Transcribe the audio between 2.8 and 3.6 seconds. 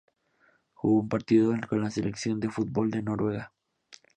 de Noruega.